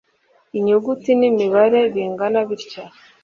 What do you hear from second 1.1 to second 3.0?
n’imibare bingana bitya